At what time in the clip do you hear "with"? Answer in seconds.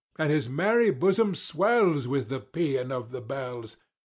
2.07-2.29